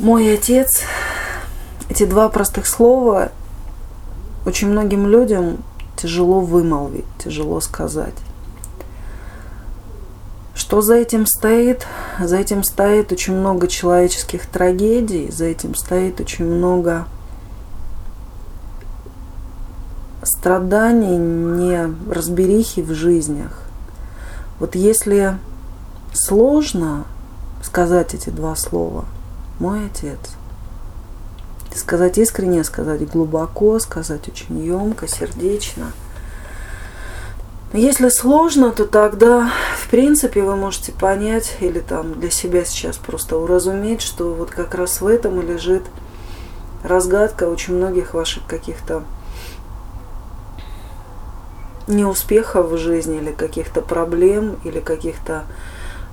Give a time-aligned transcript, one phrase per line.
[0.00, 0.82] Мой отец,
[1.88, 3.32] эти два простых слова
[4.46, 5.58] очень многим людям
[5.96, 8.14] тяжело вымолвить, тяжело сказать.
[10.54, 11.84] Что за этим стоит?
[12.20, 17.08] За этим стоит очень много человеческих трагедий, за этим стоит очень много
[20.22, 23.62] страданий, не разберихи в жизнях.
[24.60, 25.38] Вот если
[26.12, 27.04] сложно
[27.64, 29.04] сказать эти два слова,
[29.58, 30.18] мой отец,
[31.74, 35.92] сказать искренне, сказать глубоко, сказать очень емко, сердечно–
[37.74, 43.36] если сложно, то тогда, в принципе, вы можете понять или там для себя сейчас просто
[43.36, 45.82] уразуметь, что вот как раз в этом и лежит
[46.82, 49.02] разгадка очень многих ваших каких-то
[51.88, 55.44] неуспехов в жизни или каких-то проблем или каких-то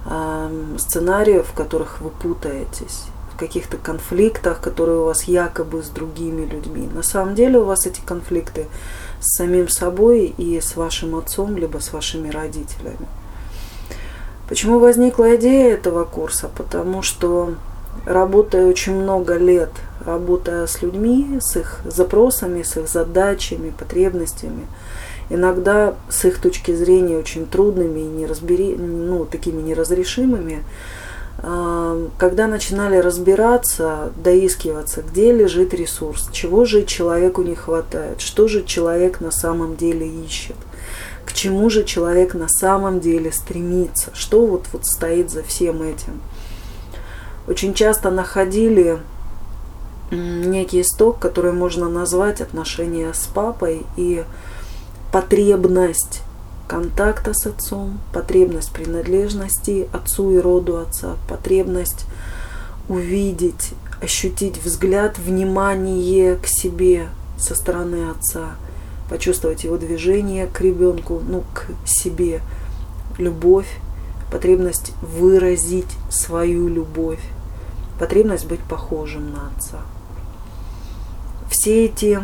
[0.05, 3.03] э, сценариев, в которых вы путаетесь,
[3.37, 6.89] каких-то конфликтах, которые у вас якобы с другими людьми.
[6.93, 8.67] На самом деле у вас эти конфликты
[9.19, 13.07] с самим собой и с вашим отцом, либо с вашими родителями.
[14.47, 16.49] Почему возникла идея этого курса?
[16.55, 17.55] Потому что
[18.05, 19.71] работая очень много лет,
[20.05, 24.67] работая с людьми, с их запросами, с их задачами, потребностями,
[25.29, 30.63] иногда с их точки зрения очень трудными и неразбери, ну, такими неразрешимыми,
[31.41, 39.19] когда начинали разбираться, доискиваться, где лежит ресурс, чего же человеку не хватает, что же человек
[39.19, 40.55] на самом деле ищет,
[41.25, 46.21] к чему же человек на самом деле стремится, что вот, вот стоит за всем этим.
[47.47, 48.99] Очень часто находили
[50.11, 54.23] некий исток, который можно назвать отношения с папой и
[55.11, 56.21] потребность
[56.67, 62.05] контакта с отцом, потребность принадлежности отцу и роду отца, потребность
[62.89, 68.51] увидеть, ощутить взгляд, внимание к себе со стороны отца,
[69.09, 72.41] почувствовать его движение к ребенку, ну, к себе,
[73.17, 73.79] любовь,
[74.31, 77.21] потребность выразить свою любовь,
[77.99, 79.81] потребность быть похожим на отца.
[81.49, 82.19] Все эти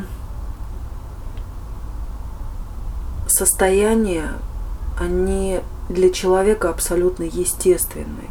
[3.41, 4.34] состояния,
[5.00, 8.28] они для человека абсолютно естественны.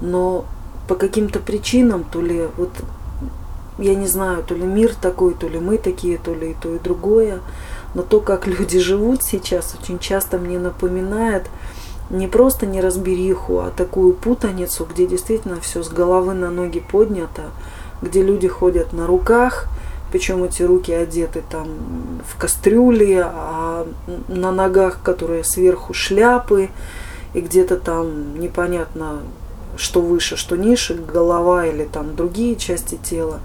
[0.00, 0.46] Но
[0.88, 2.70] по каким-то причинам, то ли вот
[3.78, 6.74] я не знаю, то ли мир такой, то ли мы такие, то ли и то,
[6.74, 7.40] и другое.
[7.94, 11.44] Но то, как люди живут сейчас, очень часто мне напоминает
[12.08, 17.42] не просто неразбериху, а такую путаницу, где действительно все с головы на ноги поднято,
[18.00, 19.66] где люди ходят на руках–
[20.12, 21.68] причем эти руки одеты там
[22.28, 23.51] в кастрюли, а
[24.28, 26.70] на ногах, которые сверху шляпы,
[27.34, 29.20] и где-то там непонятно,
[29.76, 33.40] что выше, что ниже, голова или там другие части тела.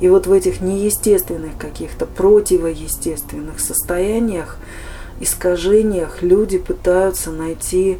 [0.00, 4.58] И вот в этих неестественных каких-то противоестественных состояниях,
[5.20, 7.98] искажениях люди пытаются найти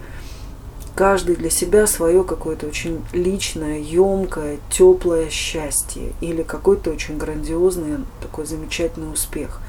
[0.95, 8.47] каждый для себя свое какое-то очень личное, емкое, теплое счастье или какой-то очень грандиозный, такой
[8.47, 9.61] замечательный успех.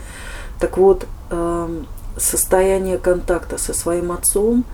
[0.60, 4.66] Так вот, эм, состояние контакта со своим отцом,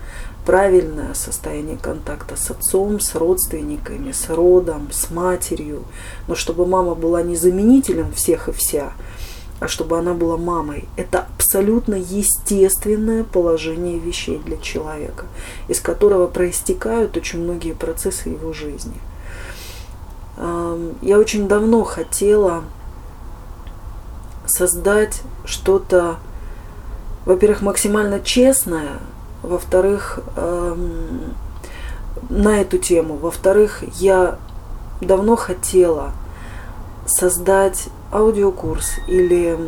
[0.44, 5.84] правильное состояние контакта с отцом, с родственниками, с родом, с матерью,
[6.28, 8.92] но чтобы мама была не заменителем всех и вся,
[9.60, 10.88] а чтобы она была мамой.
[10.96, 15.26] Это абсолютно естественное положение вещей для человека,
[15.68, 19.00] из которого проистекают очень многие процессы его жизни.
[20.36, 22.64] Я очень давно хотела
[24.46, 26.16] создать что-то,
[27.24, 28.98] во-первых, максимально честное,
[29.42, 30.20] во-вторых,
[32.28, 34.38] на эту тему, во-вторых, я
[35.00, 36.12] давно хотела
[37.06, 39.58] создать аудиокурс или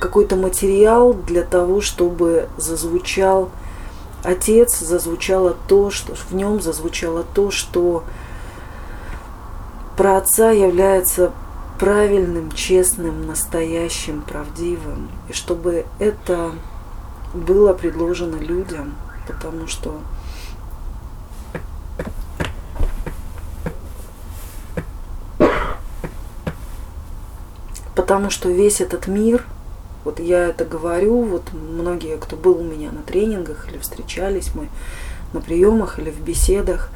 [0.00, 3.50] какой-то материал для того, чтобы зазвучал
[4.24, 8.04] отец, зазвучало то, что в нем зазвучало то, что
[9.96, 11.32] про отца является
[11.78, 15.08] правильным, честным, настоящим, правдивым.
[15.28, 16.52] И чтобы это
[17.34, 18.94] было предложено людям,
[19.26, 20.00] потому что
[27.94, 29.44] Потому что весь этот мир,
[30.04, 34.68] вот я это говорю, вот многие, кто был у меня на тренингах или встречались мы
[35.34, 36.90] на приемах или в беседах,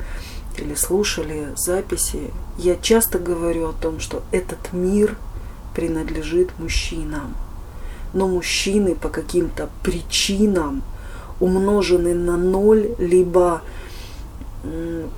[0.56, 5.16] или слушали записи, я часто говорю о том, что этот мир
[5.74, 7.34] принадлежит мужчинам.
[8.14, 10.82] Но мужчины по каким-то причинам
[11.40, 13.60] умножены на ноль, либо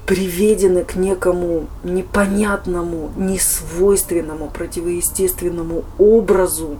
[0.06, 6.78] приведены к некому непонятному, несвойственному, противоестественному образу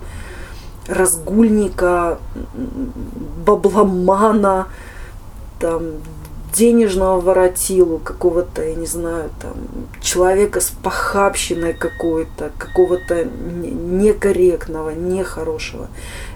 [0.89, 2.19] разгульника,
[3.45, 4.67] бабломана,
[5.61, 5.83] там,
[6.57, 9.55] денежного воротилу, какого-то, я не знаю, там,
[10.01, 15.89] человека с похабщиной какой-то, какого-то некорректного, нехорошего.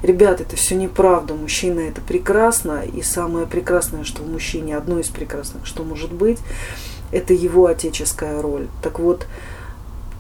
[0.03, 1.33] Ребят, это все неправда.
[1.35, 6.39] Мужчина это прекрасно, и самое прекрасное, что в мужчине, одно из прекрасных, что может быть,
[7.13, 8.69] это его отеческая роль.
[8.83, 9.27] Так вот,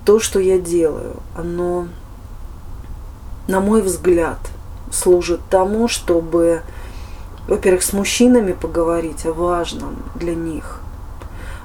[0.06, 1.88] то, что я делаю, оно,
[3.48, 4.38] на мой взгляд,
[4.90, 6.62] служит тому, чтобы
[7.50, 10.80] во-первых, с мужчинами поговорить о важном для них.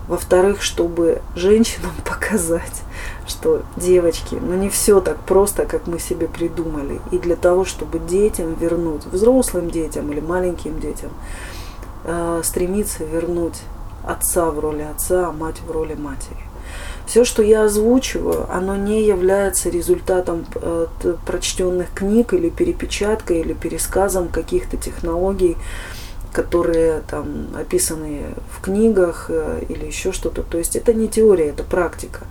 [0.08, 2.82] Во-вторых, чтобы женщинам показать,
[3.28, 7.00] что девочки, ну не все так просто, как мы себе придумали.
[7.12, 11.12] И для того, чтобы детям вернуть, взрослым детям или маленьким детям,
[12.04, 13.62] э, стремиться вернуть
[14.04, 16.42] отца в роли отца, а мать в роли матери.
[17.06, 20.88] Все, что я озвучиваю, оно не является результатом э,
[21.26, 25.56] прочтенных книг или перепечаткой или пересказом каких-то технологий,
[26.34, 28.22] которые там описаны
[28.52, 30.42] в книгах э, или еще что-то.
[30.42, 32.22] То есть это не теория, это практика.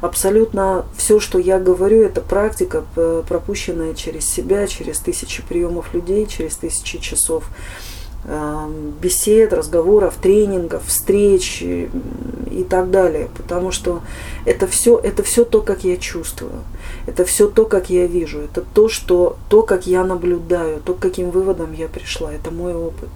[0.00, 2.84] Абсолютно все, что я говорю, это практика,
[3.28, 7.44] пропущенная через себя, через тысячи приемов людей, через тысячи часов
[9.00, 13.28] бесед, разговоров, тренингов, встреч и так далее.
[13.36, 14.02] Потому что
[14.44, 16.62] это все, это все то, как я чувствую.
[17.06, 18.40] Это все то, как я вижу.
[18.40, 22.32] Это то, что, то, как я наблюдаю, то, к каким выводам я пришла.
[22.32, 23.08] Это мой опыт.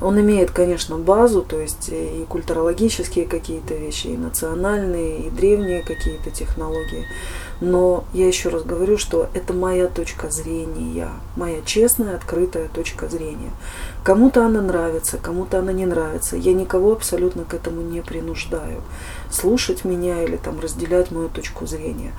[0.00, 6.30] Он имеет, конечно, базу, то есть и культурологические какие-то вещи, и национальные, и древние какие-то
[6.30, 7.06] технологии.
[7.60, 13.50] Но я еще раз говорю, что это моя точка зрения, моя честная, открытая точка зрения.
[14.04, 16.36] Кому-то она нравится, кому-то она не нравится.
[16.36, 18.82] Я никого абсолютно к этому не принуждаю.
[19.30, 22.12] Слушать меня или там разделять мою точку зрения.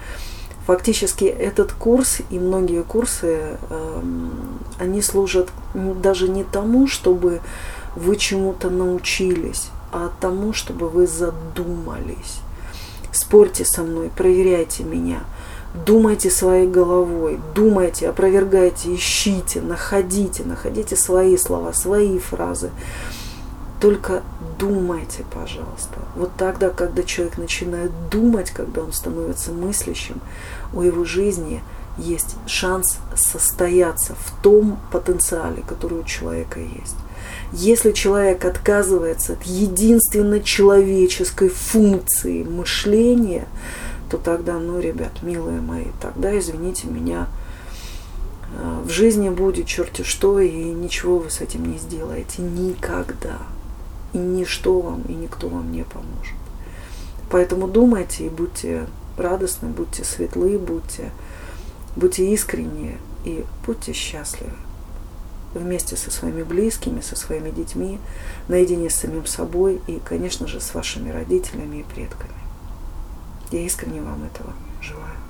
[0.69, 7.42] Фактически этот курс и многие курсы, эм, они служат даже не тому, чтобы
[7.95, 12.42] вы чему-то научились, а тому, чтобы вы задумались.
[13.12, 15.21] Спорьте со мной, проверяйте меня,
[15.88, 22.69] думайте своей головой, думайте, опровергайте, ищите, находите, находите свои слова, свои фразы.
[23.79, 24.23] Только
[24.57, 25.99] думайте, пожалуйста.
[26.15, 30.19] Вот тогда, когда человек начинает думать, когда он становится мыслящим,
[30.73, 31.61] у его жизни
[31.97, 36.95] есть шанс состояться в том потенциале, который у человека есть.
[37.51, 43.47] Если человек отказывается от единственно человеческой функции мышления,
[44.09, 47.27] то тогда, ну, ребят, милые мои, тогда, извините меня,
[48.57, 53.37] э, в жизни будет черти что, и ничего вы с этим не сделаете никогда.
[54.13, 56.35] И ничто вам, и никто вам не поможет.
[57.29, 61.11] Поэтому думайте и будьте радостны, будьте светлы, будьте,
[61.95, 64.53] будьте искренние и будьте счастливы.
[65.53, 68.00] Вместе со своими близкими, со своими детьми,
[68.47, 72.33] наедине с самим собой и, конечно же, с вашими родителями и предками.
[73.51, 75.28] Я искренне вам этого желаю.